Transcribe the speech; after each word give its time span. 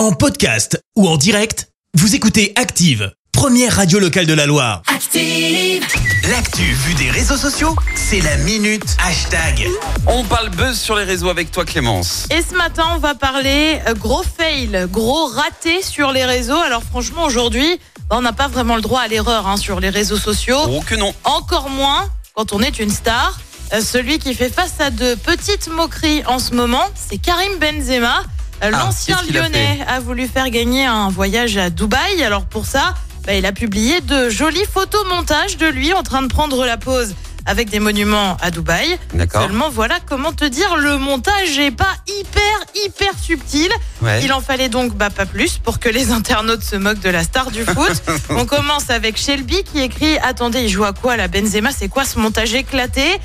En 0.00 0.12
podcast 0.12 0.82
ou 0.96 1.06
en 1.06 1.18
direct, 1.18 1.68
vous 1.92 2.14
écoutez 2.14 2.54
Active, 2.56 3.12
première 3.32 3.76
radio 3.76 3.98
locale 3.98 4.24
de 4.24 4.32
la 4.32 4.46
Loire. 4.46 4.80
Active. 4.86 5.84
L'actu 6.30 6.62
vue 6.62 6.94
des 6.94 7.10
réseaux 7.10 7.36
sociaux, 7.36 7.76
c'est 7.96 8.22
la 8.22 8.38
minute 8.38 8.96
hashtag. 9.06 9.68
On 10.06 10.24
parle 10.24 10.48
buzz 10.48 10.80
sur 10.80 10.96
les 10.96 11.04
réseaux 11.04 11.28
avec 11.28 11.50
toi 11.50 11.66
Clémence. 11.66 12.26
Et 12.30 12.40
ce 12.40 12.54
matin, 12.54 12.84
on 12.94 12.98
va 12.98 13.14
parler 13.14 13.78
euh, 13.88 13.92
gros 13.92 14.22
fail, 14.22 14.86
gros 14.90 15.26
raté 15.26 15.82
sur 15.82 16.12
les 16.12 16.24
réseaux. 16.24 16.56
Alors 16.56 16.82
franchement, 16.82 17.24
aujourd'hui, 17.24 17.78
bah, 18.08 18.16
on 18.18 18.22
n'a 18.22 18.32
pas 18.32 18.48
vraiment 18.48 18.76
le 18.76 18.82
droit 18.82 19.00
à 19.00 19.08
l'erreur 19.08 19.46
hein, 19.46 19.58
sur 19.58 19.80
les 19.80 19.90
réseaux 19.90 20.16
sociaux. 20.16 20.60
Oh 20.66 20.80
que 20.80 20.94
non. 20.94 21.12
Encore 21.24 21.68
moins 21.68 22.08
quand 22.32 22.54
on 22.54 22.62
est 22.62 22.78
une 22.78 22.88
star. 22.88 23.38
Euh, 23.74 23.82
celui 23.82 24.18
qui 24.18 24.32
fait 24.32 24.48
face 24.48 24.80
à 24.80 24.90
de 24.90 25.14
petites 25.14 25.68
moqueries 25.68 26.24
en 26.24 26.38
ce 26.38 26.54
moment, 26.54 26.86
c'est 26.94 27.18
Karim 27.18 27.58
Benzema. 27.58 28.22
Ah, 28.60 28.70
L'ancien 28.70 29.16
a 29.16 29.32
Lyonnais 29.32 29.80
a, 29.86 30.00
voulu 30.00 30.26
faire 30.28 30.50
gagner 30.50 30.84
un 30.84 31.08
voyage 31.08 31.56
à 31.56 31.70
Dubaï. 31.70 32.22
Alors 32.22 32.44
pour 32.44 32.66
ça, 32.66 32.94
bah, 33.26 33.34
il 33.34 33.46
a 33.46 33.52
publié 33.52 34.00
de 34.02 34.28
jolis 34.28 34.64
photomontages 34.70 35.56
de 35.56 35.66
lui 35.66 35.92
en 35.94 36.02
train 36.02 36.22
de 36.22 36.28
prendre 36.28 36.66
la 36.66 36.76
pause 36.76 37.14
avec 37.46 37.70
des 37.70 37.80
monuments 37.80 38.36
à 38.40 38.50
Dubaï. 38.50 38.98
D'accord. 39.14 39.42
Seulement 39.42 39.68
voilà 39.70 39.96
comment 40.08 40.32
te 40.32 40.44
dire, 40.44 40.76
le 40.76 40.98
montage 40.98 41.58
est 41.58 41.70
pas 41.70 41.94
hyper 42.06 42.40
hyper 42.84 43.12
subtil. 43.20 43.70
Ouais. 44.02 44.22
Il 44.24 44.32
en 44.32 44.40
fallait 44.40 44.68
donc 44.68 44.94
bah, 44.94 45.10
pas 45.10 45.26
plus 45.26 45.58
pour 45.58 45.78
que 45.78 45.88
les 45.88 46.10
internautes 46.12 46.62
se 46.62 46.76
moquent 46.76 47.00
de 47.00 47.10
la 47.10 47.22
star 47.22 47.50
du 47.50 47.64
foot. 47.64 48.02
On 48.30 48.46
commence 48.46 48.90
avec 48.90 49.16
Shelby 49.16 49.62
qui 49.64 49.80
écrit 49.80 50.18
Attendez, 50.18 50.62
il 50.62 50.68
joue 50.68 50.84
à 50.84 50.92
quoi 50.92 51.16
la 51.16 51.28
Benzema? 51.28 51.70
C'est 51.72 51.88
quoi 51.88 52.04
ce 52.04 52.18
montage 52.18 52.54
éclaté? 52.54 53.02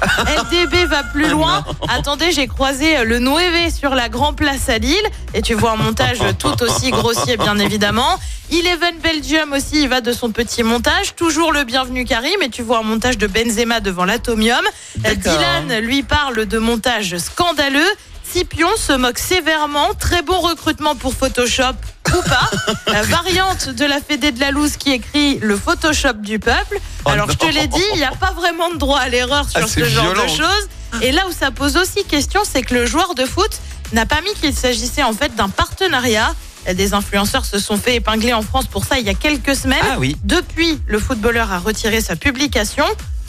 LDB 0.51 0.85
va 0.87 1.03
plus 1.03 1.29
loin. 1.29 1.63
Attendez, 1.89 2.31
j'ai 2.31 2.47
croisé 2.47 3.03
le 3.03 3.19
Nueve 3.19 3.73
sur 3.73 3.95
la 3.95 4.09
Grand 4.09 4.33
Place 4.33 4.69
à 4.69 4.77
Lille. 4.77 4.95
Et 5.33 5.41
tu 5.41 5.53
vois 5.53 5.71
un 5.71 5.77
montage 5.77 6.19
tout 6.39 6.61
aussi 6.63 6.91
grossier, 6.91 7.37
bien 7.37 7.57
évidemment. 7.57 8.19
Eleven 8.51 8.99
Belgium 9.01 9.53
aussi, 9.53 9.83
il 9.83 9.89
va 9.89 10.01
de 10.01 10.11
son 10.13 10.29
petit 10.31 10.61
montage. 10.61 11.15
Toujours 11.15 11.51
le 11.51 11.63
bienvenu 11.63 12.05
Karim. 12.05 12.41
Et 12.43 12.49
tu 12.49 12.61
vois 12.61 12.79
un 12.79 12.83
montage 12.83 13.17
de 13.17 13.27
Benzema 13.27 13.79
devant 13.79 14.04
l'Atomium. 14.05 14.61
Dylan 14.97 15.79
lui 15.79 16.03
parle 16.03 16.45
de 16.45 16.57
montage 16.57 17.17
scandaleux. 17.17 17.87
Scipion 18.23 18.69
se 18.77 18.93
moque 18.93 19.19
sévèrement. 19.19 19.93
Très 19.99 20.21
bon 20.21 20.39
recrutement 20.39 20.95
pour 20.95 21.13
Photoshop 21.13 21.73
ou 22.09 22.21
pas. 22.27 22.49
La 22.91 23.03
variante 23.03 23.69
de 23.69 23.85
la 23.85 23.99
Fédé 24.01 24.31
de 24.31 24.39
la 24.39 24.51
Louse 24.51 24.77
qui 24.77 24.91
écrit 24.91 25.37
le 25.39 25.55
Photoshop 25.55 26.13
du 26.13 26.39
peuple. 26.39 26.79
Oh 27.05 27.09
Alors 27.09 27.29
je 27.29 27.37
te 27.37 27.45
l'ai 27.45 27.67
dit, 27.67 27.81
il 27.93 27.97
n'y 27.97 28.03
a 28.03 28.11
pas 28.11 28.31
vraiment 28.31 28.69
de 28.71 28.77
droit 28.77 28.99
à 28.99 29.09
l'erreur 29.09 29.47
sur 29.49 29.61
Ah, 29.63 29.67
ce 29.67 29.83
genre 29.85 30.05
violent. 30.13 30.23
de 30.23 30.29
choses. 30.29 30.69
Et 31.01 31.11
là 31.11 31.23
où 31.27 31.31
ça 31.31 31.51
pose 31.51 31.77
aussi 31.77 32.03
question, 32.05 32.41
c'est 32.49 32.61
que 32.63 32.73
le 32.73 32.85
joueur 32.85 33.15
de 33.15 33.25
foot 33.25 33.51
n'a 33.93 34.05
pas 34.05 34.21
mis 34.21 34.33
qu'il 34.41 34.55
s'agissait 34.55 35.03
en 35.03 35.13
fait 35.13 35.35
d'un 35.35 35.49
partenariat. 35.49 36.33
Des 36.73 36.95
influenceurs 36.95 37.45
se 37.45 37.59
sont 37.59 37.77
fait 37.77 37.95
épingler 37.95 38.33
en 38.33 38.41
France 38.41 38.65
pour 38.65 38.85
ça 38.85 38.97
il 38.97 39.05
y 39.05 39.09
a 39.09 39.13
quelques 39.13 39.55
semaines. 39.55 39.77
Ah 39.83 39.97
oui. 39.99 40.17
Depuis, 40.23 40.79
le 40.87 40.97
footballeur 40.99 41.51
a 41.51 41.59
retiré 41.59 42.01
sa 42.01 42.15
publication. 42.15 42.85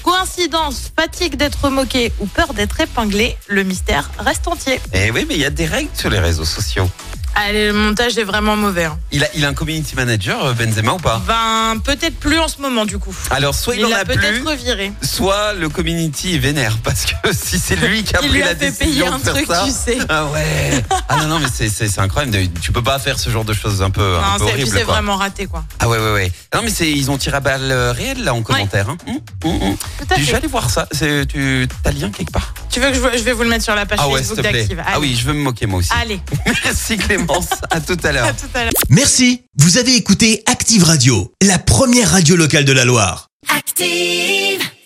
Coïncidence, 0.07 0.93
fatigue 0.97 1.35
d'être 1.35 1.69
moqué 1.69 2.12
ou 2.21 2.27
peur 2.27 2.55
d'être 2.55 2.81
épinglé, 2.81 3.37
le 3.49 3.65
mystère 3.65 4.09
reste 4.21 4.47
entier. 4.47 4.79
Eh 4.93 5.11
oui, 5.11 5.27
mais 5.29 5.35
il 5.35 5.41
y 5.41 5.45
a 5.45 5.51
des 5.51 5.67
règles 5.67 5.91
sur 5.95 6.11
les 6.11 6.21
réseaux 6.21 6.45
sociaux. 6.45 6.89
Allez, 7.39 7.67
le 7.69 7.73
montage 7.75 8.17
est 8.19 8.25
vraiment 8.25 8.56
mauvais. 8.56 8.84
hein. 8.84 8.98
Il 9.12 9.23
a, 9.23 9.27
il 9.34 9.45
a 9.45 9.48
un 9.48 9.55
community 9.55 9.95
manager, 9.95 10.45
euh, 10.47 10.53
Benzema, 10.55 10.92
ou 10.95 10.97
pas? 10.98 11.20
Ben, 11.27 11.79
peut-être 11.84 12.17
plus 12.19 12.39
en 12.39 12.48
ce 12.48 12.61
moment 12.61 12.84
du 12.87 12.98
coup. 12.98 13.15
Alors, 13.31 13.55
soit 13.55 13.75
il, 13.75 13.81
il 13.81 13.84
en 13.87 13.91
l'a 13.91 14.05
plus, 14.05 14.17
peut-être 14.17 14.45
reviré. 14.48 14.91
soit 15.03 15.53
le 15.53 15.69
community 15.69 16.34
est 16.34 16.39
vénère. 16.39 16.79
Parce 16.83 17.05
que 17.05 17.14
si 17.33 17.59
c'est 17.59 17.77
lui 17.77 18.03
qui 18.05 18.17
a 18.17 18.20
Il 18.23 18.29
pris 18.29 18.37
lui 18.39 18.42
a 18.42 18.47
la 18.47 18.57
fait 18.57 18.70
décision 18.70 18.87
payer 18.87 19.07
un 19.07 19.19
de 19.19 19.23
faire 19.25 19.34
truc, 19.34 19.47
ça. 19.48 19.64
tu 19.67 19.70
sais. 19.73 19.98
Ah 20.09 20.27
ouais. 20.27 20.84
Ah 21.09 21.17
non, 21.19 21.27
non, 21.29 21.39
mais 21.39 21.47
c'est- 21.55 21.69
c'est 21.69 21.89
c'est 21.89 22.01
incroyable. 22.01 22.37
Tu 22.61 22.73
peux 22.73 22.83
pas 22.83 22.98
faire 22.98 23.19
ce 23.19 23.31
genre 23.31 23.45
de 23.45 23.53
choses 23.53 23.83
un 23.83 23.91
peu, 23.91 24.17
un 24.17 24.20
Non, 24.33 24.39
peu 24.39 24.47
c'est- 24.47 24.53
puis 24.53 24.62
horribles. 24.62 24.79
c'est 24.79 24.84
quoi. 24.84 24.95
vraiment 24.95 25.17
raté 25.17 25.47
quoi. 25.47 25.64
Ah 25.79 25.89
ouais, 25.89 25.98
ouais, 25.98 26.12
ouais. 26.12 26.33
Non, 26.55 26.62
mais 26.64 26.70
c'est 26.70 26.91
ils 26.91 27.11
ont 27.11 27.19
tiré 27.19 27.37
à 27.37 27.41
balle 27.41 27.70
euh, 27.70 27.92
réelle 27.92 28.25
là 28.25 28.34
en 28.34 28.42
commentaire. 28.42 28.89
Hein. 28.91 28.97
Hum, 29.07 29.19
hum, 29.45 29.62
hum. 29.62 29.77
Tout 29.98 30.05
à 30.11 30.14
Je 30.17 30.20
vais 30.20 30.27
fait. 30.27 30.34
aller 30.37 30.47
voir 30.48 30.69
ça. 30.70 30.89
C'est- 30.91 31.27
Tu 31.27 31.68
as 31.85 31.92
le 31.92 31.98
lien 32.01 32.11
quelque 32.11 32.33
part? 32.33 32.55
Tu 32.70 32.80
veux 32.80 32.89
que 32.91 32.95
je, 32.95 33.18
je 33.18 33.23
vais 33.24 33.33
vous 33.33 33.42
le 33.42 33.48
mettre 33.48 33.64
sur 33.64 33.74
la 33.74 33.86
page 33.86 33.98
Ah 34.03 34.08
ouais, 34.08 34.18
s'il 34.18 34.29
Facebook 34.29 34.45
te 34.45 34.48
plaît. 34.48 34.61
d'Active. 34.61 34.83
Ah 34.85 34.91
Allez. 34.92 35.01
oui, 35.01 35.17
je 35.18 35.24
veux 35.27 35.33
me 35.33 35.41
moquer 35.42 35.67
moi 35.67 35.79
aussi. 35.80 35.91
Allez, 36.01 36.20
Merci 36.64 36.97
Clémence. 36.97 37.26
À 37.70 37.81
tout 37.81 37.97
à 38.05 38.13
l'heure. 38.13 38.27
à 38.27 38.33
tout 38.33 38.47
à 38.55 38.64
l'heure. 38.64 38.73
Merci, 38.89 39.42
vous 39.57 39.79
avez 39.79 39.97
écouté 39.97 40.42
Active 40.47 40.85
Radio, 40.85 41.33
la 41.42 41.59
première 41.59 42.11
radio 42.11 42.37
locale 42.37 42.64
de 42.64 42.73
la 42.73 42.85
Loire. 42.85 43.29
Active. 43.48 44.67